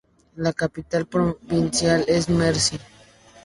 [0.35, 2.79] La capital provincial es Mersin.